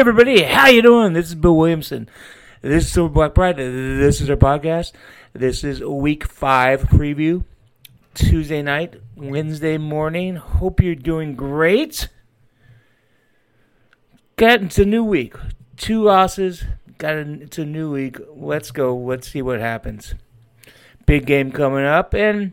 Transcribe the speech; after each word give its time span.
everybody, 0.00 0.44
how 0.44 0.66
you 0.66 0.80
doing? 0.80 1.12
This 1.12 1.26
is 1.26 1.34
Bill 1.34 1.54
Williamson. 1.54 2.08
This 2.62 2.86
is 2.86 2.90
Silver 2.90 3.12
Black 3.12 3.34
Pride. 3.34 3.58
This 3.58 4.22
is 4.22 4.30
our 4.30 4.36
podcast. 4.36 4.92
This 5.34 5.62
is 5.62 5.82
week 5.82 6.24
five 6.24 6.84
preview. 6.84 7.44
Tuesday 8.14 8.62
night, 8.62 8.98
Wednesday 9.14 9.76
morning. 9.76 10.36
Hope 10.36 10.80
you're 10.80 10.94
doing 10.94 11.34
great. 11.34 12.08
Got 14.36 14.62
it's 14.62 14.78
a 14.78 14.86
new 14.86 15.04
week. 15.04 15.34
Two 15.76 16.04
losses. 16.04 16.64
Got 16.96 17.16
a, 17.16 17.32
it's 17.42 17.58
a 17.58 17.66
new 17.66 17.92
week. 17.92 18.16
Let's 18.34 18.70
go. 18.70 18.96
Let's 18.96 19.30
see 19.30 19.42
what 19.42 19.60
happens. 19.60 20.14
Big 21.04 21.26
game 21.26 21.52
coming 21.52 21.84
up, 21.84 22.14
and 22.14 22.52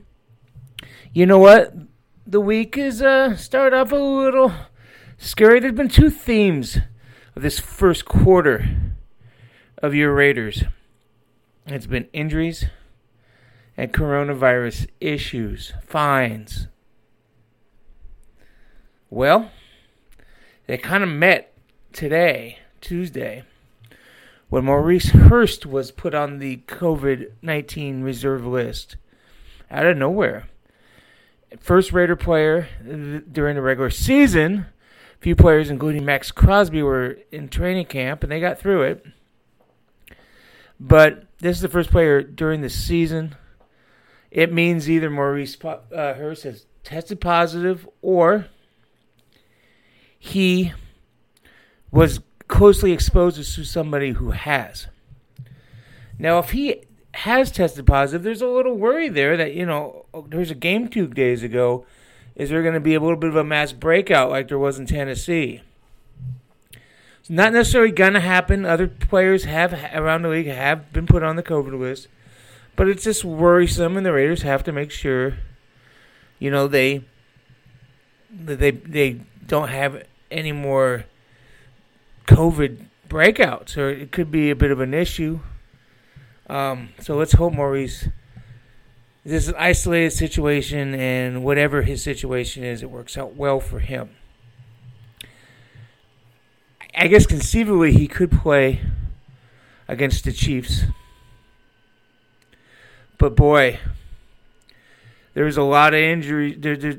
you 1.13 1.25
know 1.25 1.39
what? 1.39 1.73
The 2.25 2.41
week 2.41 2.77
is 2.77 3.01
uh 3.01 3.37
start 3.37 3.73
off 3.73 3.93
a 3.93 3.95
little 3.95 4.51
scary. 5.17 5.61
There's 5.61 5.71
been 5.71 5.87
two 5.87 6.09
themes 6.09 6.79
of 7.37 7.43
this 7.43 7.59
first 7.59 8.03
quarter 8.03 8.67
of 9.77 9.93
your 9.93 10.11
Raiders. 10.11 10.63
It's 11.67 11.85
been 11.85 12.07
injuries 12.11 12.65
and 13.77 13.93
coronavirus 13.93 14.87
issues, 14.99 15.71
fines. 15.85 16.67
Well, 19.11 19.51
they 20.65 20.79
kind 20.79 21.03
of 21.03 21.09
met 21.09 21.53
today, 21.93 22.57
Tuesday, 22.81 23.43
when 24.49 24.65
Maurice 24.65 25.09
Hurst 25.09 25.67
was 25.67 25.91
put 25.91 26.15
on 26.15 26.39
the 26.39 26.63
COVID 26.65 27.33
19 27.43 28.01
reserve 28.01 28.47
list 28.47 28.95
out 29.69 29.85
of 29.85 29.95
nowhere. 29.95 30.47
First 31.59 31.93
Raider 31.93 32.15
player 32.15 32.67
during 33.31 33.55
the 33.57 33.61
regular 33.61 33.91
season 33.91 34.65
few 35.19 35.35
players, 35.35 35.69
including 35.69 36.05
Maxx 36.05 36.31
Crosby, 36.31 36.81
were 36.81 37.19
in 37.31 37.49
training 37.49 37.85
camp 37.87 38.23
and 38.23 38.31
they 38.31 38.39
got 38.39 38.59
through 38.59 38.83
it. 38.83 39.05
But 40.79 41.25
this 41.39 41.57
is 41.57 41.61
the 41.61 41.69
first 41.69 41.89
player 41.89 42.21
during 42.21 42.61
the 42.61 42.69
season. 42.69 43.35
It 44.29 44.53
means 44.53 44.89
either 44.89 45.09
Maurice 45.09 45.57
uh, 45.63 45.77
Hurst 46.13 46.43
has 46.43 46.65
tested 46.83 47.19
positive 47.19 47.87
or 48.01 48.47
he 50.19 50.73
was 51.91 52.19
closely 52.47 52.91
exposed 52.91 53.37
to 53.37 53.63
somebody 53.63 54.11
who 54.11 54.31
has. 54.31 54.87
Now, 56.19 56.39
if 56.39 56.51
he 56.51 56.83
has 57.13 57.51
tested 57.51 57.85
positive, 57.85 58.23
there's 58.23 58.41
a 58.41 58.47
little 58.47 58.75
worry 58.75 59.09
there 59.09 59.37
that, 59.37 59.53
you 59.53 59.65
know, 59.65 60.05
there's 60.27 60.51
a 60.51 60.55
game 60.55 60.87
two 60.87 61.07
days 61.07 61.43
ago 61.43 61.85
is 62.37 62.51
there 62.51 62.61
going 62.61 62.75
to 62.75 62.79
be 62.79 62.93
a 62.93 62.99
little 62.99 63.17
bit 63.17 63.31
of 63.31 63.35
a 63.35 63.43
mass 63.43 63.73
breakout 63.73 64.29
like 64.29 64.47
there 64.47 64.59
was 64.59 64.77
in 64.77 64.85
Tennessee? 64.85 65.61
It's 67.19 67.29
not 67.31 67.51
necessarily 67.51 67.91
going 67.91 68.13
to 68.13 68.19
happen. 68.19 68.63
Other 68.63 68.87
players 68.87 69.45
have 69.45 69.73
around 69.93 70.21
the 70.21 70.29
league 70.29 70.45
have 70.45 70.93
been 70.93 71.07
put 71.07 71.23
on 71.23 71.35
the 71.35 71.43
COVID 71.43 71.77
list, 71.77 72.07
but 72.75 72.87
it's 72.87 73.03
just 73.03 73.25
worrisome, 73.25 73.97
and 73.97 74.05
the 74.05 74.13
Raiders 74.13 74.43
have 74.43 74.63
to 74.65 74.71
make 74.71 74.91
sure, 74.91 75.39
you 76.37 76.51
know, 76.51 76.67
they 76.67 77.03
they 78.29 78.71
they 78.71 79.21
don't 79.47 79.69
have 79.69 80.03
any 80.29 80.51
more 80.51 81.05
COVID 82.27 82.85
breakouts, 83.09 83.77
or 83.77 83.89
it 83.89 84.11
could 84.11 84.31
be 84.31 84.51
a 84.51 84.55
bit 84.55 84.69
of 84.69 84.79
an 84.79 84.93
issue. 84.93 85.39
Um, 86.49 86.89
so 87.01 87.17
let's 87.17 87.33
hope 87.33 87.53
Maurice 87.53 88.09
this 89.27 89.43
is 89.43 89.49
an 89.49 89.55
isolated 89.57 90.11
situation, 90.11 90.95
and 90.95 91.43
whatever 91.43 91.81
his 91.81 92.01
situation 92.01 92.63
is, 92.63 92.81
it 92.81 92.89
works 92.89 93.17
out 93.17 93.35
well 93.35 93.59
for 93.59 93.79
him. 93.79 94.11
I 96.95 97.07
guess 97.07 97.25
conceivably 97.25 97.91
he 97.91 98.07
could 98.07 98.31
play 98.31 98.79
against 99.85 100.23
the 100.23 100.31
Chiefs. 100.31 100.83
But 103.17 103.35
boy, 103.35 103.79
there's 105.33 105.57
a 105.57 105.63
lot 105.63 105.93
of 105.93 105.99
injury. 105.99 106.53
There, 106.53 106.77
there, 106.77 106.97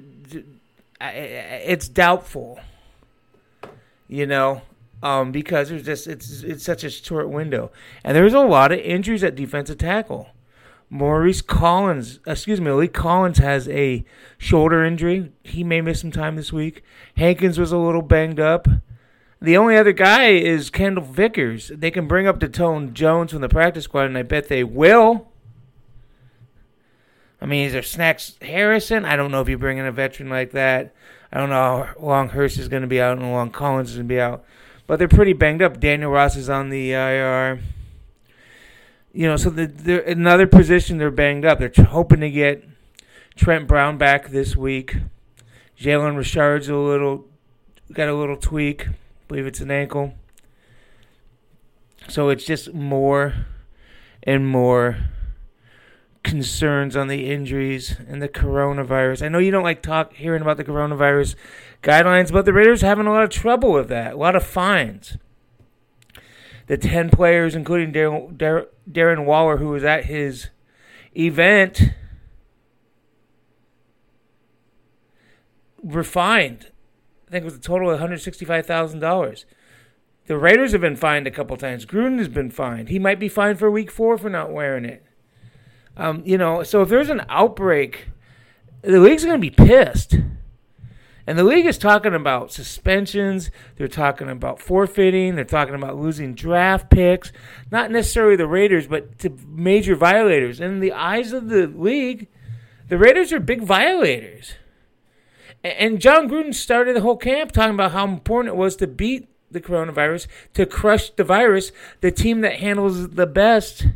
it's 1.00 1.88
doubtful, 1.88 2.60
you 4.06 4.26
know, 4.26 4.60
um, 5.02 5.32
because 5.32 5.70
there's 5.70 5.86
just 5.86 6.06
it's 6.06 6.42
it's 6.42 6.64
such 6.64 6.84
a 6.84 6.90
short 6.90 7.30
window, 7.30 7.70
and 8.04 8.14
there's 8.14 8.34
a 8.34 8.40
lot 8.40 8.70
of 8.70 8.80
injuries 8.80 9.24
at 9.24 9.34
defensive 9.34 9.78
tackle. 9.78 10.28
Maurice 10.90 11.42
Collins, 11.42 12.20
excuse 12.26 12.60
me, 12.60 12.70
Maliek 12.70 12.92
Collins 12.92 13.38
has 13.38 13.68
a 13.68 14.04
shoulder 14.38 14.84
injury. 14.84 15.32
He 15.42 15.62
may 15.62 15.80
miss 15.80 16.00
some 16.00 16.10
time 16.10 16.36
this 16.36 16.52
week. 16.52 16.82
Hankins 17.16 17.58
was 17.58 17.72
a 17.72 17.78
little 17.78 18.02
banged 18.02 18.40
up. 18.40 18.66
The 19.40 19.56
only 19.56 19.76
other 19.76 19.92
guy 19.92 20.30
is 20.30 20.70
Kendal 20.70 21.04
Vickers. 21.04 21.70
They 21.74 21.90
can 21.90 22.08
bring 22.08 22.26
up 22.26 22.40
Datone 22.40 22.92
Jones 22.92 23.32
from 23.32 23.42
the 23.42 23.48
practice 23.48 23.84
squad, 23.84 24.06
and 24.06 24.18
I 24.18 24.22
bet 24.22 24.48
they 24.48 24.64
will. 24.64 25.28
I 27.40 27.46
mean, 27.46 27.66
is 27.66 27.72
there 27.72 27.82
Snacks 27.82 28.36
Harrison? 28.42 29.04
I 29.04 29.14
don't 29.14 29.30
know 29.30 29.40
if 29.40 29.48
you 29.48 29.58
bring 29.58 29.78
in 29.78 29.86
a 29.86 29.92
veteran 29.92 30.28
like 30.28 30.52
that. 30.52 30.92
I 31.30 31.38
don't 31.38 31.50
know 31.50 31.84
how 31.84 31.94
long 32.00 32.30
Hurst 32.30 32.58
is 32.58 32.68
going 32.68 32.82
to 32.82 32.88
be 32.88 33.00
out 33.00 33.12
and 33.12 33.22
how 33.22 33.32
long 33.32 33.50
Collins 33.50 33.90
is 33.90 33.96
going 33.96 34.08
to 34.08 34.14
be 34.14 34.20
out. 34.20 34.44
But 34.86 34.98
they're 34.98 35.06
pretty 35.06 35.34
banged 35.34 35.62
up. 35.62 35.78
Daniel 35.78 36.10
Ross 36.10 36.34
is 36.34 36.48
on 36.48 36.70
the 36.70 36.92
IR 36.92 37.60
you 39.18 39.26
know, 39.26 39.36
so 39.36 39.50
the, 39.50 39.66
they're 39.66 39.98
another 40.02 40.46
position 40.46 40.98
they're 40.98 41.10
banged 41.10 41.44
up. 41.44 41.58
They're 41.58 41.72
hoping 41.86 42.20
to 42.20 42.30
get 42.30 42.62
Trent 43.34 43.66
Brown 43.66 43.98
back 43.98 44.28
this 44.28 44.54
week. 44.54 44.94
Jalen 45.76 46.16
Richard's 46.16 46.68
a 46.68 46.76
little 46.76 47.24
got 47.92 48.08
a 48.08 48.14
little 48.14 48.36
tweak. 48.36 48.86
I 48.86 48.92
believe 49.26 49.48
it's 49.48 49.58
an 49.58 49.72
ankle. 49.72 50.14
So 52.08 52.28
it's 52.28 52.44
just 52.44 52.72
more 52.72 53.46
and 54.22 54.46
more 54.46 54.98
concerns 56.22 56.94
on 56.94 57.08
the 57.08 57.28
injuries 57.28 57.96
and 58.06 58.22
the 58.22 58.28
coronavirus. 58.28 59.22
I 59.22 59.28
know 59.30 59.40
you 59.40 59.50
don't 59.50 59.64
like 59.64 59.82
talk 59.82 60.12
hearing 60.12 60.42
about 60.42 60.58
the 60.58 60.64
coronavirus 60.64 61.34
guidelines, 61.82 62.30
but 62.30 62.44
the 62.44 62.52
Raiders 62.52 62.82
having 62.82 63.08
a 63.08 63.12
lot 63.12 63.24
of 63.24 63.30
trouble 63.30 63.72
with 63.72 63.88
that. 63.88 64.12
A 64.12 64.16
lot 64.16 64.36
of 64.36 64.46
fines 64.46 65.18
the 66.68 66.76
10 66.76 67.10
players, 67.10 67.56
including 67.56 67.92
Darren, 67.92 68.66
Darren 68.90 69.24
Waller, 69.24 69.58
who 69.58 69.68
was 69.68 69.84
at 69.84 70.06
his 70.06 70.48
event, 71.16 71.82
were 75.82 76.04
fined. 76.04 76.70
I 77.26 77.30
think 77.30 77.42
it 77.42 77.44
was 77.44 77.56
a 77.56 77.60
total 77.60 77.90
of 77.90 78.00
$165,000. 78.00 79.44
The 80.26 80.36
Raiders 80.38 80.72
have 80.72 80.80
been 80.80 80.96
fined 80.96 81.26
a 81.26 81.30
couple 81.30 81.56
times. 81.56 81.86
Gruden 81.86 82.18
has 82.18 82.28
been 82.28 82.50
fined. 82.50 82.88
He 82.88 82.98
might 82.98 83.18
be 83.18 83.28
fined 83.28 83.58
for 83.58 83.70
week 83.70 83.90
four 83.90 84.18
for 84.18 84.28
not 84.28 84.52
wearing 84.52 84.84
it. 84.84 85.04
Um, 85.96 86.22
you 86.24 86.38
know, 86.38 86.62
so 86.62 86.82
if 86.82 86.88
there's 86.88 87.10
an 87.10 87.22
outbreak, 87.28 88.08
the 88.82 89.00
league's 89.00 89.24
going 89.24 89.40
to 89.40 89.40
be 89.40 89.50
pissed. 89.50 90.16
And 91.28 91.38
the 91.38 91.44
league 91.44 91.66
is 91.66 91.76
talking 91.76 92.14
about 92.14 92.52
suspensions. 92.52 93.50
They're 93.76 93.86
talking 93.86 94.30
about 94.30 94.60
forfeiting. 94.60 95.34
They're 95.34 95.44
talking 95.44 95.74
about 95.74 95.98
losing 95.98 96.32
draft 96.32 96.88
picks. 96.88 97.32
Not 97.70 97.90
necessarily 97.90 98.34
the 98.34 98.46
Raiders, 98.46 98.86
but 98.86 99.18
to 99.18 99.36
major 99.46 99.94
violators. 99.94 100.58
And 100.58 100.72
in 100.72 100.80
the 100.80 100.92
eyes 100.92 101.34
of 101.34 101.50
the 101.50 101.66
league, 101.66 102.28
the 102.88 102.96
Raiders 102.96 103.30
are 103.34 103.40
big 103.40 103.60
violators. 103.62 104.54
And 105.62 106.00
Jon 106.00 106.30
Gruden 106.30 106.54
started 106.54 106.96
the 106.96 107.02
whole 107.02 107.18
camp 107.18 107.52
talking 107.52 107.74
about 107.74 107.92
how 107.92 108.06
important 108.06 108.54
it 108.54 108.58
was 108.58 108.74
to 108.76 108.86
beat 108.86 109.28
the 109.50 109.60
coronavirus, 109.60 110.28
to 110.54 110.64
crush 110.64 111.10
the 111.10 111.24
virus. 111.24 111.72
The 112.00 112.10
team 112.10 112.40
that 112.40 112.54
handles 112.54 113.00
it 113.00 113.16
the 113.16 113.26
best 113.26 113.86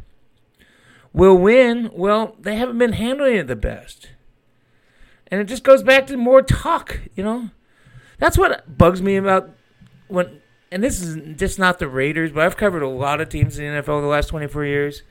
will 1.15 1.39
win. 1.39 1.93
Well, 1.95 2.37
they 2.39 2.57
haven't 2.57 2.77
been 2.77 2.93
handling 2.93 3.37
it 3.37 3.47
the 3.47 3.57
best. 3.57 4.11
And 5.33 5.41
it 5.41 5.45
just 5.45 5.65
goes 5.65 5.83
back 5.83 6.07
to 6.09 6.17
more 6.19 6.43
talk, 6.43 7.01
you 7.17 7.25
know? 7.25 7.49
That's 8.19 8.37
what 8.37 8.77
bugs 8.77 9.01
me 9.01 9.17
about 9.17 9.49
when 10.07 10.43
and 10.71 10.85
this 10.85 11.03
is 11.03 11.39
just 11.39 11.59
not 11.59 11.79
the 11.79 11.89
Raiders, 11.89 12.33
but 12.33 12.45
I've 12.45 12.57
covered 12.57 12.83
a 12.83 12.89
lot 12.89 13.21
of 13.21 13.31
teams 13.31 13.59
in 13.59 13.65
the 13.65 13.83
NFL 13.83 14.03
the 14.03 14.07
last 14.07 14.29
24 14.29 14.65
years. 14.67 15.03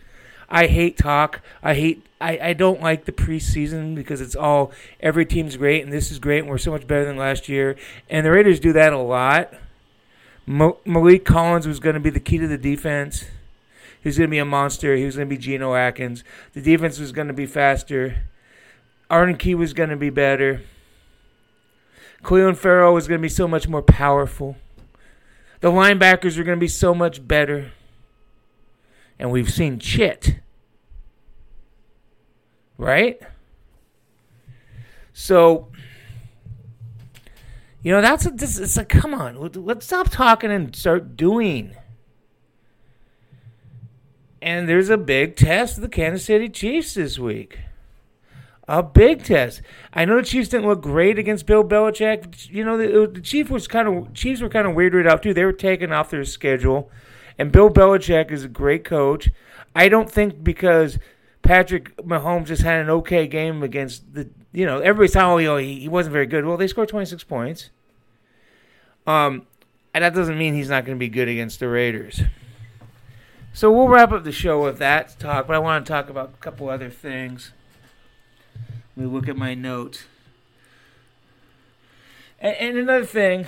I 0.48 0.68
hate 0.68 0.96
talk. 0.96 1.42
I 1.64 1.74
hate. 1.74 2.06
I, 2.20 2.40
I 2.40 2.54
don't 2.54 2.82
like 2.82 3.06
the 3.06 3.12
preseason 3.12 3.96
because 3.96 4.22
it's 4.22 4.36
all 4.36 4.72
every 5.00 5.26
team's 5.26 5.58
great 5.58 5.84
and 5.84 5.92
this 5.92 6.12
is 6.12 6.20
great 6.20 6.40
and 6.40 6.50
we're 6.50 6.60
so 6.60 6.72
much 6.72 6.86
better 6.86 7.04
than 7.04 7.18
last 7.18 7.50
year. 7.50 7.76
And 8.08 8.24
the 8.24 8.32
Raiders 8.32 8.60
do 8.60 8.74
that 8.74 8.94
a 8.94 9.00
lot. 9.00 9.52
Maliek 10.48 11.26
Collins 11.26 11.68
was 11.68 11.80
going 11.80 11.96
to 11.96 12.00
be 12.00 12.12
the 12.12 12.20
key 12.20 12.38
to 12.38 12.48
the 12.48 12.60
defense. 12.60 13.26
He 14.02 14.10
was 14.10 14.20
going 14.20 14.30
to 14.30 14.32
be 14.32 14.38
a 14.40 14.46
monster. 14.46 14.96
He 14.96 15.06
was 15.06 15.16
going 15.16 15.30
to 15.30 15.36
be 15.36 15.42
Geno 15.42 15.74
Atkins. 15.74 16.24
The 16.54 16.62
defense 16.62 17.00
was 17.00 17.12
going 17.12 17.28
to 17.28 17.34
be 17.34 17.48
faster. 17.48 18.24
Arden 19.12 19.36
Key 19.36 19.56
was 19.56 19.74
going 19.74 19.90
to 19.90 19.98
be 19.98 20.10
better. 20.10 20.62
Clelin 22.24 22.56
Ferrell 22.56 22.94
was 22.94 23.08
going 23.10 23.20
to 23.20 23.22
be 23.22 23.30
so 23.30 23.48
much 23.48 23.68
more 23.68 23.82
powerful. 23.82 24.56
The 25.60 25.70
linebackers 25.70 26.38
are 26.38 26.46
going 26.46 26.58
to 26.58 26.64
be 26.64 26.70
so 26.70 26.96
much 26.96 27.28
better. 27.28 27.74
And 29.20 29.30
we've 29.30 29.52
seen 29.52 29.80
chit. 29.80 30.40
Right? 32.78 33.22
So, 35.14 35.68
You 37.84 37.92
know, 37.92 38.02
that's 38.02 38.26
a, 38.28 38.30
this, 38.30 38.60
it's 38.60 38.78
like, 38.78 38.90
come 38.90 39.14
on, 39.14 39.52
let's 39.56 39.86
stop 39.88 40.10
talking 40.10 40.52
and 40.52 40.76
start 40.76 41.18
doing. 41.18 41.76
And 44.42 44.70
there's 44.70 44.90
a 44.90 44.98
big 44.98 45.36
test 45.36 45.78
of 45.78 45.82
the 45.82 45.90
Kansas 45.90 46.26
City 46.26 46.48
Chiefs 46.48 46.94
this 46.94 47.20
week. 47.20 47.60
A 48.68 48.84
big 48.84 49.24
test. 49.24 49.62
I 49.94 50.06
know 50.06 50.18
the 50.18 50.24
Chiefs 50.24 50.50
didn't 50.50 50.68
look 50.68 50.82
great 50.82 51.18
against 51.20 51.46
Bill 51.46 51.64
Belichick. 51.64 52.50
You 52.50 52.64
know, 52.64 52.78
the, 52.78 53.12
the 53.12 53.22
Chiefs 53.22 53.50
was 53.50 53.68
kind 53.68 53.88
of 53.88 54.14
Chiefs 54.14 54.42
were 54.42 54.50
kind 54.50 54.68
of 54.68 54.76
weirded 54.76 55.10
out 55.10 55.24
too. 55.24 55.34
They 55.34 55.46
were 55.46 55.52
taken 55.52 55.92
off 55.92 56.10
their 56.10 56.24
schedule, 56.24 56.90
and 57.38 57.52
Bill 57.52 57.70
Belichick 57.70 58.32
is 58.32 58.44
a 58.44 58.48
great 58.48 58.86
coach. 58.86 59.30
I 59.76 59.90
don't 59.90 60.10
think 60.10 60.44
because 60.44 61.00
Patrick 61.42 61.96
Mahomes 61.98 62.48
just 62.48 62.62
had 62.62 62.82
an 62.82 62.90
okay 62.90 63.28
game 63.28 63.64
against 63.64 64.14
the 64.14 64.30
you 64.54 64.66
know 64.66 64.80
everybody's 64.80 65.14
saying 65.14 65.48
oh 65.48 65.58
he, 65.58 65.80
he 65.80 65.90
wasn't 65.90 66.14
very 66.14 66.28
good. 66.28 66.46
Well, 66.46 66.58
they 66.58 66.68
scored 66.68 66.90
26 66.90 67.24
points. 67.24 67.70
Um, 69.08 69.48
and 69.94 70.04
that 70.04 70.14
doesn't 70.14 70.38
mean 70.38 70.54
he's 70.54 70.70
not 70.70 70.86
going 70.86 70.98
to 70.98 71.00
be 71.00 71.10
good 71.10 71.28
against 71.28 71.60
the 71.60 71.68
Raiders. 71.68 72.22
So 73.54 73.72
we'll 73.72 73.90
wrap 73.90 74.12
up 74.12 74.24
the 74.24 74.32
show 74.32 74.64
with 74.64 74.78
that 74.78 75.20
talk, 75.20 75.48
but 75.48 75.56
I 75.56 75.60
want 75.60 75.86
to 75.86 75.92
talk 75.92 76.10
about 76.10 76.34
a 76.34 76.38
couple 76.38 76.70
other 76.70 76.90
things. 76.90 77.52
Me 79.02 79.08
look 79.08 79.28
at 79.28 79.36
my 79.36 79.56
notes. 79.56 80.04
And, 82.40 82.56
and 82.58 82.78
another 82.78 83.06
thing, 83.06 83.48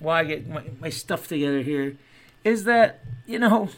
while 0.00 0.16
I 0.16 0.24
get 0.24 0.48
my, 0.48 0.64
my 0.80 0.90
stuff 0.90 1.28
together 1.28 1.60
here, 1.60 1.96
is 2.42 2.64
that, 2.64 3.00
you 3.24 3.38
know, 3.38 3.68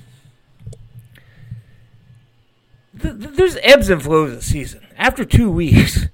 th- 2.99 3.19
th- 3.21 3.37
there's 3.37 3.59
ebbs 3.63 3.91
and 3.91 4.03
flows 4.03 4.31
of 4.31 4.37
the 4.37 4.43
season. 4.43 4.87
After 4.97 5.27
two 5.27 5.51
weeks, 5.51 6.07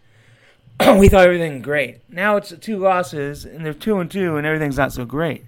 we 0.81 1.09
thought 1.09 1.27
everything 1.27 1.63
great. 1.63 2.01
Now 2.09 2.37
it's 2.37 2.53
two 2.59 2.79
losses, 2.79 3.45
and 3.45 3.65
they're 3.65 3.73
two 3.73 4.01
and 4.01 4.11
two, 4.11 4.37
and 4.37 4.45
everything's 4.45 4.79
not 4.79 4.93
so 4.93 5.05
great. 5.05 5.45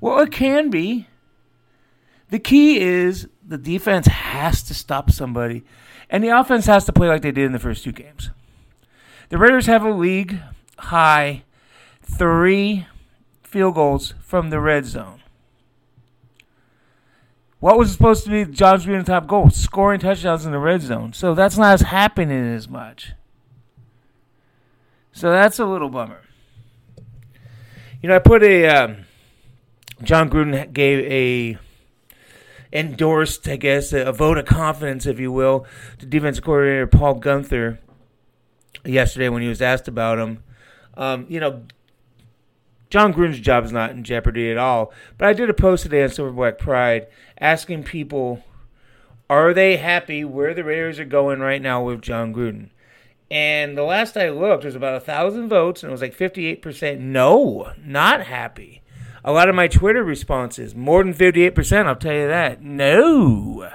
Well, 0.00 0.18
it 0.18 0.32
can 0.32 0.70
be. 0.70 1.06
The 2.30 2.40
key 2.40 2.80
is 2.80 3.28
the 3.46 3.58
defense 3.58 4.08
has 4.08 4.64
to 4.64 4.74
stop 4.74 5.12
somebody, 5.12 5.62
and 6.10 6.24
the 6.24 6.30
offense 6.30 6.66
has 6.66 6.84
to 6.86 6.92
play 6.92 7.06
like 7.06 7.22
they 7.22 7.30
did 7.30 7.44
in 7.44 7.52
the 7.52 7.60
first 7.60 7.84
two 7.84 7.92
games. 7.92 8.30
The 9.32 9.38
Raiders 9.38 9.64
have 9.64 9.82
a 9.82 9.90
league 9.90 10.40
high 10.76 11.44
three 12.02 12.86
field 13.42 13.76
goals 13.76 14.12
from 14.20 14.50
the 14.50 14.60
red 14.60 14.84
zone. 14.84 15.22
What 17.58 17.78
was 17.78 17.90
supposed 17.90 18.24
to 18.24 18.30
be 18.30 18.44
Josh 18.52 18.84
Green's 18.84 19.06
top 19.06 19.26
goal? 19.26 19.48
Scoring 19.48 20.00
touchdowns 20.00 20.44
in 20.44 20.52
the 20.52 20.58
red 20.58 20.82
zone. 20.82 21.14
So 21.14 21.34
that's 21.34 21.56
not 21.56 21.72
as 21.72 21.80
happening 21.80 22.54
as 22.54 22.68
much. 22.68 23.12
So 25.12 25.30
that's 25.30 25.58
a 25.58 25.64
little 25.64 25.88
bummer. 25.88 26.20
You 28.02 28.10
know, 28.10 28.16
I 28.16 28.18
put 28.18 28.42
a 28.42 28.66
um, 28.68 29.06
Jon 30.02 30.28
Gruden 30.28 30.74
gave 30.74 31.10
a 31.10 31.58
endorsed, 32.70 33.48
I 33.48 33.56
guess, 33.56 33.94
a, 33.94 34.02
a, 34.02 34.12
vote 34.12 34.36
of 34.36 34.44
confidence, 34.44 35.06
if 35.06 35.18
you 35.18 35.32
will, 35.32 35.64
to 36.00 36.04
defense 36.04 36.38
coordinator 36.38 36.86
Paul 36.86 37.18
Guenther 37.18 37.78
yesterday 38.84 39.28
when 39.28 39.42
he 39.42 39.48
was 39.48 39.62
asked 39.62 39.88
about 39.88 40.18
him. 40.18 40.42
Um, 40.96 41.26
you 41.28 41.40
know, 41.40 41.62
Jon 42.90 43.14
Gruden's 43.14 43.40
job 43.40 43.64
is 43.64 43.72
not 43.72 43.92
in 43.92 44.04
jeopardy 44.04 44.50
at 44.50 44.58
all. 44.58 44.92
But 45.16 45.28
I 45.28 45.32
did 45.32 45.48
a 45.48 45.54
post 45.54 45.84
today 45.84 46.02
on 46.02 46.10
Silver 46.10 46.30
Black 46.30 46.58
Pride 46.58 47.06
asking 47.38 47.84
people, 47.84 48.44
are 49.30 49.54
they 49.54 49.78
happy 49.78 50.24
where 50.24 50.52
the 50.52 50.62
Raiders 50.62 51.00
are 51.00 51.06
going 51.06 51.40
right 51.40 51.62
now 51.62 51.82
with 51.82 52.02
Jon 52.02 52.34
Gruden? 52.34 52.68
And 53.30 53.78
the 53.78 53.82
last 53.82 54.18
I 54.18 54.28
looked, 54.28 54.64
was 54.64 54.74
about 54.74 54.96
a 54.96 55.00
thousand 55.00 55.48
votes, 55.48 55.82
and 55.82 55.88
it 55.88 55.92
was 55.92 56.02
like 56.02 56.14
58% 56.14 56.98
no, 56.98 57.72
not 57.82 58.26
happy. 58.26 58.82
A 59.24 59.32
lot 59.32 59.48
of 59.48 59.54
my 59.54 59.68
Twitter 59.68 60.04
responses, 60.04 60.74
more 60.74 61.02
than 61.02 61.14
58%, 61.14 61.86
I'll 61.86 61.96
tell 61.96 62.12
you 62.12 62.28
that, 62.28 62.60
no. 62.62 63.70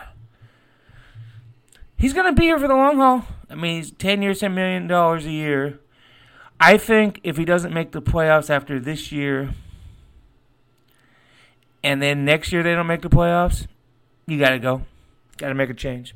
He's 1.98 2.14
going 2.14 2.34
to 2.34 2.40
be 2.40 2.46
here 2.46 2.60
for 2.60 2.68
the 2.68 2.76
long 2.76 2.98
haul. 2.98 3.26
I 3.50 3.56
mean, 3.56 3.78
he's 3.78 3.92
10 3.92 4.22
years, 4.22 4.42
$10 4.42 4.54
million 4.54 4.90
a 4.92 5.20
year. 5.32 5.80
I 6.60 6.78
think 6.78 7.20
if 7.24 7.38
he 7.38 7.46
doesn't 7.46 7.74
make 7.74 7.92
the 7.92 8.02
playoffs 8.02 8.50
after 8.50 8.80
this 8.80 9.12
year, 9.12 9.54
and 11.84 12.02
then 12.02 12.26
next 12.26 12.52
year 12.52 12.64
they 12.64 12.76
don't 12.76 12.88
make 12.88 13.02
the 13.02 13.10
playoffs, 13.10 13.68
you 14.26 14.38
got 14.38 14.50
to 14.50 14.60
go. 14.60 14.84
Got 15.38 15.50
to 15.50 15.56
make 15.56 15.70
a 15.70 15.74
change. 15.74 16.16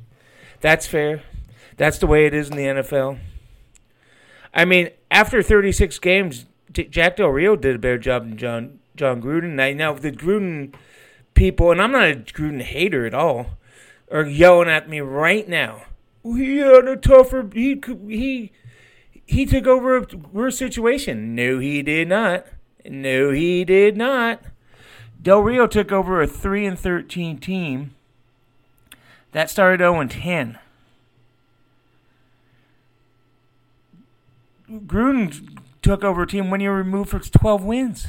That's 0.60 0.86
fair. 0.86 1.22
That's 1.76 1.98
the 1.98 2.06
way 2.06 2.26
it 2.26 2.34
is 2.34 2.50
in 2.50 2.56
the 2.56 2.64
NFL. 2.64 3.18
I 4.54 4.64
mean, 4.64 4.90
after 5.10 5.42
36 5.42 5.98
games, 6.00 6.46
Jack 6.72 7.16
Del 7.16 7.28
Rio 7.28 7.56
did 7.56 7.76
a 7.76 7.78
better 7.78 7.98
job 7.98 8.28
than 8.28 8.36
John 8.36 8.78
Jon 8.94 9.22
Gruden. 9.22 9.54
Now, 9.54 9.92
know 9.92 9.98
the 9.98 10.12
Gruden 10.12 10.74
people, 11.34 11.70
and 11.70 11.80
I'm 11.80 11.92
not 11.92 12.10
a 12.10 12.14
Gruden 12.14 12.62
hater 12.62 13.06
at 13.06 13.14
all, 13.14 13.58
are 14.12 14.26
yelling 14.26 14.68
at 14.68 14.88
me 14.88 15.00
right 15.00 15.48
now. 15.48 15.84
He 16.22 16.58
had 16.58 16.86
a 16.86 16.96
tougher. 16.96 17.48
He 17.52 17.80
he 18.06 18.52
he 19.26 19.46
took 19.46 19.66
over 19.66 19.96
a 19.96 20.06
worse 20.32 20.58
situation. 20.58 21.34
No, 21.34 21.58
he 21.58 21.82
did 21.82 22.08
not. 22.08 22.46
No, 22.84 23.30
he 23.30 23.64
did 23.64 23.96
not. 23.96 24.42
Del 25.20 25.40
Rio 25.40 25.66
took 25.66 25.90
over 25.90 26.20
a 26.20 26.26
three 26.26 26.66
and 26.66 26.78
thirteen 26.78 27.38
team 27.38 27.94
that 29.32 29.50
started 29.50 29.80
0 29.80 30.00
and 30.00 30.10
10. 30.10 30.58
Gruden 34.70 35.58
took 35.82 36.04
over 36.04 36.22
a 36.22 36.26
team 36.26 36.50
when 36.50 36.60
you 36.60 36.70
were 36.70 36.76
removed 36.76 37.10
for 37.10 37.18
12 37.18 37.64
wins. 37.64 38.06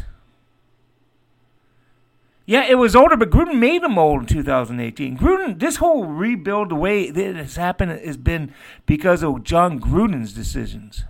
Yeah, 2.45 2.65
it 2.65 2.75
was 2.75 2.95
older, 2.95 3.15
but 3.15 3.29
Gruden 3.29 3.59
made 3.59 3.83
them 3.83 3.97
old 3.97 4.21
in 4.21 4.27
2018. 4.27 5.17
Gruden, 5.17 5.59
this 5.59 5.77
whole 5.77 6.05
rebuild, 6.05 6.69
the 6.69 6.75
way 6.75 7.09
that 7.09 7.35
has 7.35 7.55
happened, 7.55 7.91
has 7.91 8.17
been 8.17 8.53
because 8.85 9.23
of 9.23 9.43
Jon 9.43 9.79
Gruden's 9.79 10.33
decisions. 10.33 11.05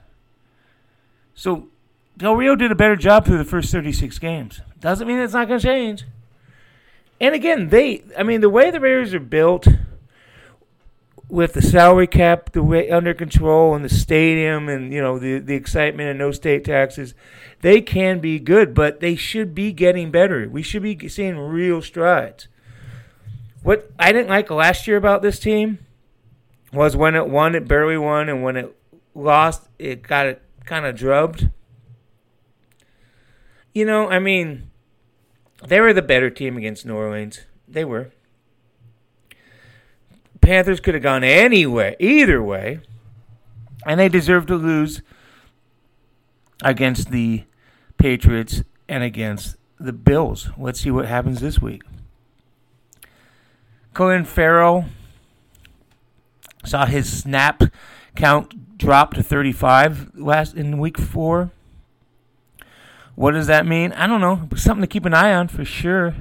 So 1.33 1.69
Del 2.17 2.35
Rio 2.35 2.55
did 2.55 2.71
a 2.71 2.75
better 2.75 2.95
job 2.95 3.25
through 3.25 3.39
the 3.39 3.45
first 3.45 3.71
36 3.71 4.19
games. 4.19 4.61
Doesn't 4.79 5.07
mean 5.07 5.17
it's 5.17 5.33
not 5.33 5.47
going 5.47 5.59
to 5.59 5.65
change. 5.65 6.05
And 7.19 7.33
again, 7.33 7.69
they, 7.69 8.03
I 8.17 8.23
mean, 8.23 8.41
the 8.41 8.49
way 8.49 8.69
the 8.69 8.79
Raiders 8.79 9.13
are 9.13 9.19
built 9.19 9.67
with 11.33 11.53
the 11.53 11.61
salary 11.63 12.05
cap 12.05 12.51
the 12.51 12.61
way 12.61 12.91
under 12.91 13.11
control 13.11 13.73
and 13.73 13.83
the 13.83 13.89
stadium 13.89 14.69
and 14.69 14.93
you 14.93 15.01
know 15.01 15.17
the 15.17 15.39
the 15.39 15.55
excitement 15.55 16.07
and 16.07 16.19
no 16.19 16.31
state 16.31 16.63
taxes, 16.63 17.15
they 17.61 17.81
can 17.81 18.19
be 18.19 18.37
good, 18.37 18.75
but 18.75 18.99
they 18.99 19.15
should 19.15 19.55
be 19.55 19.73
getting 19.73 20.11
better. 20.11 20.47
We 20.47 20.61
should 20.61 20.83
be 20.83 21.09
seeing 21.09 21.39
real 21.39 21.81
strides. 21.81 22.47
What 23.63 23.91
I 23.97 24.11
didn't 24.11 24.29
like 24.29 24.51
last 24.51 24.85
year 24.85 24.95
about 24.95 25.23
this 25.23 25.39
team 25.39 25.79
was 26.71 26.95
when 26.95 27.15
it 27.15 27.27
won, 27.27 27.55
it 27.55 27.67
barely 27.67 27.97
won, 27.97 28.29
and 28.29 28.43
when 28.43 28.55
it 28.55 28.77
lost, 29.15 29.69
it 29.79 30.03
got 30.03 30.27
it 30.27 30.43
kind 30.65 30.85
of 30.85 30.95
drubbed. 30.95 31.49
You 33.73 33.85
know, 33.85 34.07
I 34.07 34.19
mean, 34.19 34.69
they 35.67 35.81
were 35.81 35.93
the 35.93 36.03
better 36.03 36.29
team 36.29 36.57
against 36.57 36.85
New 36.85 36.95
Orleans. 36.95 37.41
They 37.67 37.85
were. 37.85 38.11
Panthers 40.43 40.81
could 40.81 40.93
have 40.93 41.03
gone 41.03 41.23
anyway, 41.23 41.95
either 42.01 42.43
way, 42.43 42.81
and 43.85 43.97
they 43.97 44.09
deserve 44.09 44.45
to 44.47 44.55
lose 44.55 45.01
against 46.61 47.11
the 47.11 47.45
Patriots 47.97 48.63
and 48.89 49.03
against 49.03 49.55
the 49.79 49.93
Bills. 49.93 50.49
Let's 50.57 50.81
see 50.81 50.91
what 50.91 51.05
happens 51.05 51.39
this 51.39 51.61
week. 51.61 51.83
Clelin 53.95 54.27
Ferrell 54.27 54.85
saw 56.65 56.87
his 56.87 57.21
snap 57.21 57.63
count 58.17 58.77
drop 58.77 59.13
to 59.13 59.23
35 59.23 60.11
last 60.13 60.55
in 60.55 60.77
week 60.77 60.97
four. 60.97 61.51
What 63.15 63.31
does 63.31 63.47
that 63.47 63.65
mean? 63.65 63.93
I 63.93 64.07
don't 64.07 64.19
know. 64.19 64.49
Something 64.57 64.81
to 64.81 64.87
keep 64.87 65.05
an 65.05 65.13
eye 65.13 65.33
on 65.33 65.47
for 65.47 65.63
sure. 65.63 66.15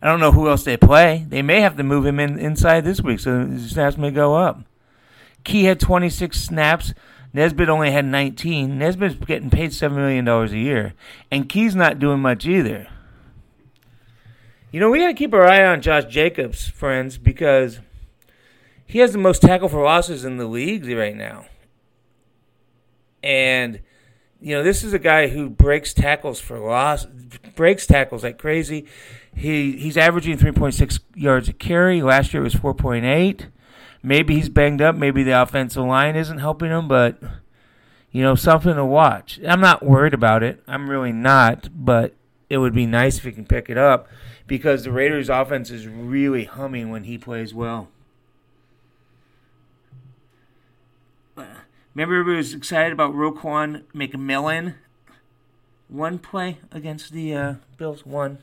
I 0.00 0.06
don't 0.06 0.20
know 0.20 0.32
who 0.32 0.48
else 0.48 0.64
they 0.64 0.76
play. 0.76 1.26
They 1.28 1.42
may 1.42 1.60
have 1.60 1.76
to 1.76 1.82
move 1.82 2.06
him 2.06 2.20
in 2.20 2.38
inside 2.38 2.84
this 2.84 3.00
week, 3.00 3.20
so 3.20 3.46
his 3.46 3.70
snaps 3.70 3.96
may 3.96 4.10
go 4.10 4.34
up. 4.34 4.62
Key 5.44 5.64
had 5.64 5.80
26 5.80 6.40
snaps. 6.40 6.94
Nassib 7.34 7.68
only 7.68 7.90
had 7.90 8.04
19. 8.04 8.78
Nassib's 8.78 9.14
getting 9.26 9.50
paid 9.50 9.70
$7 9.70 9.94
million 9.94 10.26
a 10.26 10.46
year. 10.46 10.94
And 11.30 11.48
Key's 11.48 11.74
not 11.74 11.98
doing 11.98 12.20
much 12.20 12.46
either. 12.46 12.88
You 14.70 14.80
know, 14.80 14.90
we 14.90 15.00
got 15.00 15.08
to 15.08 15.14
keep 15.14 15.34
our 15.34 15.46
eye 15.46 15.64
on 15.64 15.80
Josh 15.80 16.04
Jacobs, 16.06 16.68
friends, 16.68 17.18
because 17.18 17.80
he 18.86 19.00
has 19.00 19.12
the 19.12 19.18
most 19.18 19.42
tackle 19.42 19.68
for 19.68 19.82
losses 19.82 20.24
in 20.24 20.36
the 20.36 20.46
league 20.46 20.86
right 20.88 21.16
now. 21.16 21.46
And 23.22 23.80
you 24.40 24.54
know, 24.54 24.62
this 24.62 24.84
is 24.84 24.92
a 24.92 24.98
guy 24.98 25.28
who 25.28 25.50
breaks 25.50 25.92
tackles 25.92 26.40
for 26.40 26.58
loss, 26.58 27.06
breaks 27.58 27.86
tackles 27.86 28.22
like 28.22 28.38
crazy. 28.38 28.86
He 29.34 29.72
he's 29.72 29.96
averaging 29.96 30.38
3.6 30.38 31.00
yards 31.16 31.48
a 31.48 31.52
carry. 31.52 32.00
Last 32.00 32.32
year 32.32 32.40
it 32.40 32.44
was 32.44 32.54
4.8. 32.54 33.48
Maybe 34.00 34.36
he's 34.36 34.48
banged 34.48 34.80
up. 34.80 34.94
Maybe 34.94 35.24
the 35.24 35.42
offensive 35.42 35.84
line 35.84 36.14
isn't 36.14 36.38
helping 36.38 36.70
him, 36.70 36.86
but 36.86 37.20
you 38.12 38.22
know, 38.22 38.36
something 38.36 38.76
to 38.76 38.84
watch. 38.84 39.40
I'm 39.46 39.60
not 39.60 39.84
worried 39.84 40.14
about 40.14 40.44
it. 40.44 40.62
I'm 40.68 40.88
really 40.88 41.12
not, 41.12 41.68
but 41.74 42.14
it 42.48 42.58
would 42.58 42.74
be 42.74 42.86
nice 42.86 43.18
if 43.18 43.24
he 43.24 43.32
can 43.32 43.44
pick 43.44 43.68
it 43.68 43.76
up 43.76 44.08
because 44.46 44.84
the 44.84 44.92
Raiders' 44.92 45.28
offense 45.28 45.70
is 45.70 45.88
really 45.88 46.44
humming 46.44 46.90
when 46.90 47.04
he 47.04 47.18
plays 47.18 47.52
well. 47.52 47.88
Remember, 51.36 52.14
everybody 52.14 52.36
was 52.36 52.54
excited 52.54 52.92
about 52.92 53.14
Raekwon 53.14 53.82
McMillan. 53.92 54.76
One 55.88 56.18
play 56.18 56.58
against 56.70 57.12
the 57.12 57.34
uh, 57.34 57.54
Bills. 57.76 58.04
One. 58.04 58.38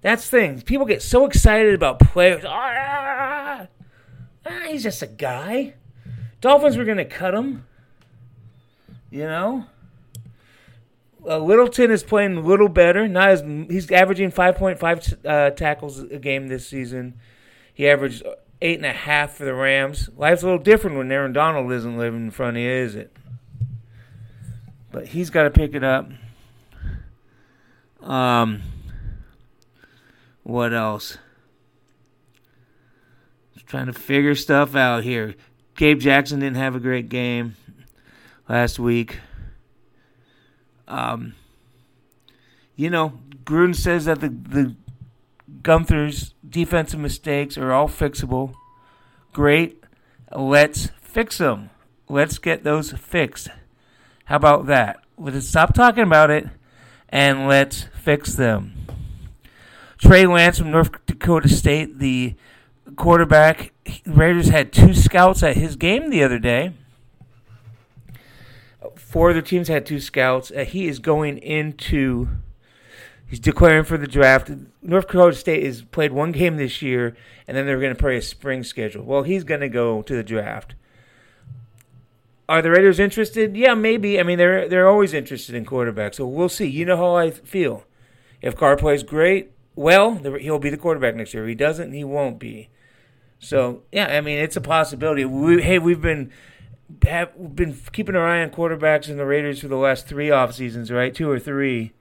That's 0.00 0.30
things. 0.30 0.62
People 0.62 0.86
get 0.86 1.02
so 1.02 1.26
excited 1.26 1.74
about 1.74 1.98
players. 1.98 2.44
Ah, 2.46 3.66
ah, 4.46 4.62
he's 4.68 4.84
just 4.84 5.02
a 5.02 5.08
guy. 5.08 5.74
Dolphins 6.40 6.76
were 6.76 6.84
going 6.84 6.98
to 6.98 7.04
cut 7.04 7.34
him. 7.34 7.66
You 9.10 9.24
know? 9.24 9.66
Uh, 11.26 11.38
Littleton 11.38 11.90
is 11.90 12.04
playing 12.04 12.36
a 12.36 12.40
little 12.40 12.68
better. 12.68 13.08
Not 13.08 13.30
as 13.30 13.40
he's 13.40 13.90
averaging 13.90 14.30
5.5 14.30 15.26
uh, 15.26 15.50
tackles 15.50 15.98
a 15.98 16.18
game 16.18 16.46
this 16.46 16.68
season. 16.68 17.18
He 17.74 17.88
averaged 17.88 18.22
eight 18.62 18.76
and 18.76 18.86
a 18.86 18.92
half 18.92 19.34
for 19.34 19.44
the 19.44 19.54
Rams. 19.54 20.08
Life's 20.16 20.42
a 20.42 20.46
little 20.46 20.62
different 20.62 20.96
when 20.96 21.10
Aaron 21.10 21.32
Donald 21.32 21.72
isn't 21.72 21.98
living 21.98 22.26
in 22.26 22.30
front 22.30 22.56
of 22.56 22.62
you, 22.62 22.70
is 22.70 22.94
it? 22.94 23.14
But 24.90 25.08
he's 25.08 25.30
got 25.30 25.42
to 25.42 25.50
pick 25.50 25.74
it 25.74 25.84
up. 25.84 26.08
Um, 28.08 28.62
what 30.42 30.72
else? 30.72 31.18
Just 33.52 33.66
trying 33.66 33.86
to 33.86 33.92
figure 33.92 34.34
stuff 34.34 34.74
out 34.74 35.04
here. 35.04 35.34
Gabe 35.76 36.00
Jackson 36.00 36.40
didn't 36.40 36.56
have 36.56 36.74
a 36.74 36.80
great 36.80 37.10
game 37.10 37.54
last 38.48 38.78
week. 38.78 39.20
Um, 40.88 41.34
you 42.76 42.88
know, 42.88 43.20
Gruden 43.44 43.76
says 43.76 44.06
that 44.06 44.20
the 44.20 44.30
the 44.30 44.74
Guenther's 45.60 46.34
defensive 46.48 46.98
mistakes 46.98 47.58
are 47.58 47.72
all 47.72 47.88
fixable. 47.88 48.54
Great. 49.34 49.84
Let's 50.34 50.88
fix 51.02 51.38
them. 51.38 51.68
Let's 52.08 52.38
get 52.38 52.64
those 52.64 52.90
fixed. 52.92 53.48
How 54.24 54.36
about 54.36 54.66
that? 54.66 55.00
Let's 55.18 55.46
stop 55.48 55.74
talking 55.74 56.04
about 56.04 56.30
it 56.30 56.48
and 57.08 57.48
let's 57.48 57.84
fix 58.08 58.32
them. 58.32 58.72
Trey 59.98 60.24
Lance 60.24 60.56
from 60.56 60.70
North 60.70 61.04
Dakota 61.04 61.46
State, 61.46 61.98
the 61.98 62.36
quarterback. 62.96 63.74
Raiders 64.06 64.48
had 64.48 64.72
two 64.72 64.94
scouts 64.94 65.42
at 65.42 65.58
his 65.58 65.76
game 65.76 66.08
the 66.08 66.22
other 66.22 66.38
day. 66.38 66.72
Four 68.96 69.28
other 69.28 69.42
teams 69.42 69.68
had 69.68 69.84
two 69.84 70.00
scouts. 70.00 70.50
Uh, 70.50 70.64
he 70.64 70.88
is 70.88 71.00
going 71.00 71.36
into. 71.36 72.28
He's 73.26 73.40
declaring 73.40 73.84
for 73.84 73.98
the 73.98 74.06
draft. 74.06 74.50
North 74.80 75.08
Dakota 75.08 75.36
State 75.36 75.66
has 75.66 75.82
played 75.82 76.12
one 76.12 76.32
game 76.32 76.56
this 76.56 76.80
year, 76.80 77.14
and 77.46 77.54
then 77.54 77.66
they're 77.66 77.78
going 77.78 77.94
to 77.94 78.00
play 78.00 78.16
a 78.16 78.22
spring 78.22 78.64
schedule. 78.64 79.04
Well, 79.04 79.24
he's 79.24 79.44
going 79.44 79.60
to 79.60 79.68
go 79.68 80.00
to 80.00 80.16
the 80.16 80.22
draft. 80.22 80.74
Are 82.48 82.62
the 82.62 82.70
Raiders 82.70 82.98
interested? 82.98 83.54
Yeah, 83.54 83.74
maybe. 83.74 84.18
I 84.18 84.22
mean, 84.22 84.38
they're 84.38 84.66
they're 84.66 84.88
always 84.88 85.12
interested 85.12 85.54
in 85.54 85.66
quarterbacks, 85.66 86.14
so 86.14 86.26
we'll 86.26 86.48
see. 86.48 86.64
You 86.64 86.86
know 86.86 86.96
how 86.96 87.14
I 87.14 87.32
feel. 87.32 87.84
If 88.40 88.56
Carr 88.56 88.76
plays 88.76 89.02
great, 89.02 89.52
well, 89.74 90.14
he'll 90.14 90.58
be 90.58 90.70
the 90.70 90.76
quarterback 90.76 91.14
next 91.14 91.34
year. 91.34 91.44
If 91.44 91.48
he 91.48 91.54
doesn't, 91.54 91.92
he 91.92 92.04
won't 92.04 92.38
be. 92.38 92.68
So 93.38 93.82
yeah, 93.92 94.06
I 94.06 94.20
mean, 94.20 94.38
it's 94.38 94.56
a 94.56 94.60
possibility. 94.60 95.24
We, 95.24 95.62
hey, 95.62 95.78
we've 95.78 96.00
been 96.00 96.32
have 97.04 97.54
been 97.54 97.76
keeping 97.92 98.16
our 98.16 98.26
eye 98.26 98.42
on 98.42 98.50
quarterbacks 98.50 99.08
in 99.08 99.16
the 99.16 99.26
Raiders 99.26 99.60
for 99.60 99.68
the 99.68 99.76
last 99.76 100.06
three 100.06 100.30
off 100.30 100.54
seasons, 100.54 100.90
right? 100.90 101.14
Two 101.14 101.30
or 101.30 101.38
three. 101.38 101.92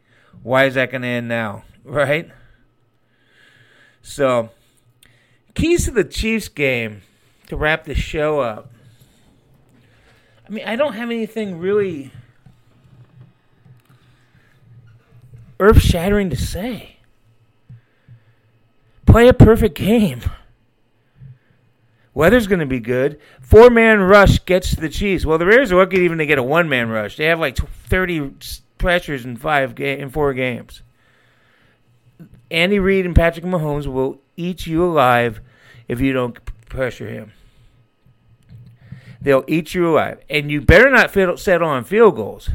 Why 0.43 0.65
is 0.65 0.75
that 0.75 0.91
going 0.91 1.01
to 1.01 1.07
end 1.07 1.27
now, 1.27 1.63
right? 1.83 2.31
So, 4.01 4.51
keys 5.53 5.85
to 5.85 5.91
the 5.91 6.03
Chiefs 6.03 6.47
game 6.47 7.01
to 7.47 7.57
wrap 7.57 7.83
the 7.83 7.95
show 7.95 8.39
up. 8.39 8.71
I 10.47 10.49
mean, 10.49 10.65
I 10.65 10.77
don't 10.77 10.93
have 10.93 11.11
anything 11.11 11.59
really 11.59 12.11
earth 15.59 15.81
shattering 15.81 16.29
to 16.29 16.35
say. 16.35 16.97
Play 19.05 19.27
a 19.27 19.33
perfect 19.33 19.75
game. 19.75 20.21
Weather's 22.13 22.47
going 22.47 22.59
to 22.59 22.65
be 22.65 22.79
good. 22.79 23.19
Four 23.39 23.69
man 23.69 23.99
rush 23.99 24.43
gets 24.45 24.71
the 24.71 24.89
Chiefs. 24.89 25.25
Well, 25.25 25.37
the 25.37 25.45
Raiders 25.45 25.71
are 25.71 25.77
lucky 25.77 25.99
even 25.99 26.17
to 26.17 26.25
get 26.25 26.39
a 26.39 26.43
one 26.43 26.67
man 26.67 26.89
rush. 26.89 27.15
They 27.15 27.25
have 27.25 27.39
like 27.39 27.55
30 27.57 28.33
pressures 28.77 29.23
in 29.23 29.37
five 29.37 29.75
ga- 29.75 29.99
in 29.99 30.09
four 30.09 30.33
games. 30.33 30.81
Andy 32.49 32.79
Reid 32.79 33.05
and 33.05 33.15
Patrick 33.15 33.45
Mahomes 33.45 33.85
will 33.85 34.19
eat 34.35 34.65
you 34.65 34.83
alive 34.83 35.41
if 35.87 36.01
you 36.01 36.11
don't 36.13 36.37
pressure 36.67 37.07
him. 37.07 37.33
They'll 39.21 39.45
eat 39.47 39.73
you 39.73 39.89
alive. 39.89 40.19
And 40.29 40.49
you 40.49 40.61
better 40.61 40.89
not 40.89 41.11
settle 41.39 41.67
on 41.67 41.83
field 41.83 42.15
goals 42.15 42.49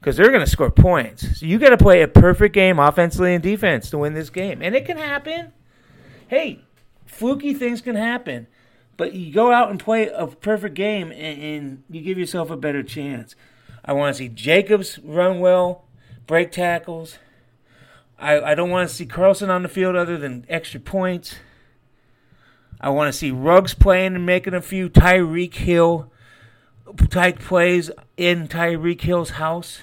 because 0.00 0.16
they're 0.16 0.30
going 0.30 0.44
to 0.44 0.50
score 0.50 0.70
points. 0.70 1.40
So 1.40 1.46
you 1.46 1.58
got 1.58 1.70
to 1.70 1.76
play 1.76 2.02
a 2.02 2.08
perfect 2.08 2.54
game 2.54 2.78
offensively 2.78 3.34
and 3.34 3.42
defense 3.42 3.90
to 3.90 3.98
win 3.98 4.14
this 4.14 4.30
game. 4.30 4.62
And 4.62 4.74
it 4.74 4.86
can 4.86 4.96
happen. 4.96 5.52
Hey, 6.28 6.64
fluky 7.06 7.54
things 7.54 7.80
can 7.80 7.96
happen. 7.96 8.46
But 8.96 9.14
you 9.14 9.32
go 9.32 9.52
out 9.52 9.70
and 9.70 9.78
play 9.78 10.08
a 10.08 10.26
perfect 10.26 10.74
game 10.74 11.12
and, 11.12 11.42
and 11.42 11.84
you 11.88 12.00
give 12.00 12.18
yourself 12.18 12.50
a 12.50 12.56
better 12.56 12.82
chance. 12.82 13.34
I 13.84 13.92
want 13.92 14.14
to 14.14 14.18
see 14.18 14.28
Jacobs 14.28 14.98
run 15.02 15.40
well, 15.40 15.84
break 16.26 16.52
tackles. 16.52 17.18
I, 18.18 18.40
I 18.40 18.54
don't 18.54 18.70
want 18.70 18.88
to 18.88 18.94
see 18.94 19.06
Carlson 19.06 19.50
on 19.50 19.62
the 19.62 19.68
field 19.68 19.94
other 19.94 20.16
than 20.16 20.44
extra 20.48 20.80
points. 20.80 21.36
I 22.80 22.90
want 22.90 23.12
to 23.12 23.18
see 23.18 23.30
Ruggs 23.30 23.74
playing 23.74 24.14
and 24.14 24.26
making 24.26 24.54
a 24.54 24.62
few 24.62 24.88
Tyreek 24.88 25.54
Hill 25.54 26.12
type 27.10 27.38
plays 27.38 27.90
in 28.16 28.48
Tyreek 28.48 29.00
Hill's 29.00 29.30
house. 29.30 29.80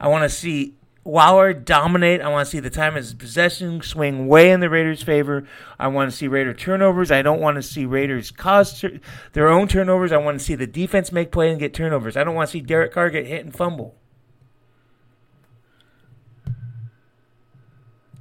I 0.00 0.08
want 0.08 0.24
to 0.24 0.34
see 0.34 0.74
Waller 1.04 1.52
dominate. 1.52 2.20
I 2.20 2.28
want 2.28 2.46
to 2.46 2.50
see 2.50 2.60
the 2.60 2.70
time 2.70 2.96
of 2.96 3.18
possession 3.18 3.82
swing 3.82 4.26
way 4.26 4.50
in 4.50 4.60
the 4.60 4.70
Raiders' 4.70 5.02
favor. 5.02 5.46
I 5.78 5.88
want 5.88 6.10
to 6.10 6.16
see 6.16 6.26
Raider 6.26 6.54
turnovers. 6.54 7.10
I 7.10 7.22
don't 7.22 7.40
want 7.40 7.56
to 7.56 7.62
see 7.62 7.84
Raiders 7.84 8.30
cause 8.30 8.84
their 9.32 9.48
own 9.48 9.68
turnovers. 9.68 10.12
I 10.12 10.16
want 10.18 10.38
to 10.38 10.44
see 10.44 10.54
the 10.54 10.66
defense 10.66 11.12
make 11.12 11.30
play 11.30 11.50
and 11.50 11.60
get 11.60 11.74
turnovers. 11.74 12.16
I 12.16 12.24
don't 12.24 12.34
want 12.34 12.48
to 12.48 12.52
see 12.52 12.60
Derek 12.60 12.92
Carr 12.92 13.10
get 13.10 13.26
hit 13.26 13.44
and 13.44 13.54
fumble. 13.54 13.94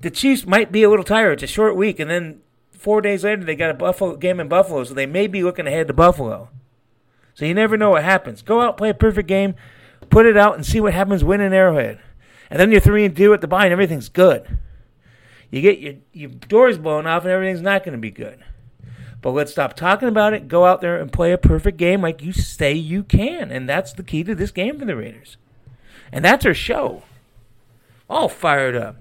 The 0.01 0.09
Chiefs 0.09 0.45
might 0.45 0.71
be 0.71 0.83
a 0.83 0.89
little 0.89 1.03
tired. 1.03 1.33
It's 1.33 1.43
a 1.43 1.47
short 1.47 1.75
week, 1.75 1.99
and 1.99 2.09
then 2.09 2.41
four 2.71 3.01
days 3.01 3.25
later, 3.25 3.43
they 3.43 3.55
got 3.55 3.71
a 3.71 3.73
Buffalo 3.73 4.15
game 4.15 4.39
in 4.39 4.47
Buffalo, 4.47 4.85
so 4.85 4.93
they 4.93 5.05
may 5.05 5.27
be 5.27 5.43
looking 5.43 5.67
ahead 5.67 5.87
to 5.87 5.93
Buffalo. 5.93 6.49
So 7.33 7.43
you 7.45 7.53
never 7.53 7.75
know 7.75 7.89
what 7.89 8.03
happens. 8.05 8.41
Go 8.41 8.61
out, 8.61 8.77
play 8.77 8.89
a 8.89 8.93
perfect 8.93 9.27
game, 9.27 9.55
put 10.09 10.25
it 10.25 10.37
out, 10.37 10.55
and 10.55 10.65
see 10.65 10.79
what 10.79 10.93
happens. 10.93 11.23
Win 11.23 11.41
an 11.41 11.53
Arrowhead, 11.53 11.99
and 12.49 12.59
then 12.59 12.71
you're 12.71 12.81
three 12.81 13.05
and 13.05 13.15
two 13.15 13.33
at 13.33 13.41
the 13.41 13.47
bye, 13.47 13.65
and 13.65 13.73
everything's 13.73 14.09
good. 14.09 14.59
You 15.51 15.61
get 15.61 15.79
your 15.79 15.95
your 16.13 16.29
doors 16.29 16.77
blown 16.77 17.07
off, 17.07 17.23
and 17.23 17.31
everything's 17.31 17.61
not 17.61 17.83
going 17.83 17.93
to 17.93 18.01
be 18.01 18.11
good. 18.11 18.43
But 19.21 19.31
let's 19.31 19.51
stop 19.51 19.75
talking 19.75 20.07
about 20.07 20.33
it. 20.33 20.47
Go 20.47 20.65
out 20.65 20.81
there 20.81 20.99
and 20.99 21.11
play 21.11 21.31
a 21.33 21.37
perfect 21.37 21.77
game 21.77 22.01
like 22.01 22.21
you 22.21 22.31
say 22.31 22.73
you 22.73 23.03
can, 23.03 23.51
and 23.51 23.67
that's 23.67 23.91
the 23.91 24.03
key 24.03 24.23
to 24.23 24.33
this 24.33 24.51
game 24.51 24.79
for 24.79 24.85
the 24.85 24.95
Raiders. 24.95 25.37
And 26.11 26.23
that's 26.23 26.45
our 26.45 26.53
show. 26.53 27.03
All 28.09 28.29
fired 28.29 28.75
up. 28.75 28.95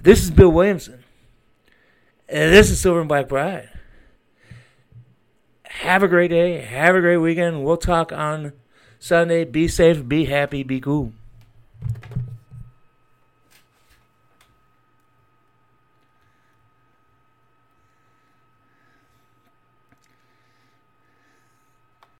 This 0.00 0.22
is 0.22 0.30
Bill 0.30 0.50
Williamson. 0.50 1.04
And 2.28 2.52
this 2.52 2.70
is 2.70 2.80
Silver 2.80 3.00
and 3.00 3.08
Black 3.08 3.28
Pride. 3.28 3.70
Have 5.64 6.02
a 6.02 6.08
great 6.08 6.28
day. 6.28 6.58
Have 6.58 6.94
a 6.94 7.00
great 7.00 7.16
weekend. 7.18 7.64
We'll 7.64 7.76
talk 7.76 8.12
on 8.12 8.52
Sunday. 8.98 9.44
Be 9.44 9.68
safe, 9.68 10.06
be 10.06 10.24
happy, 10.24 10.62
be 10.62 10.80
cool. 10.80 11.12